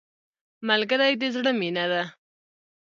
[0.67, 2.03] ملګری د زړه مینه ده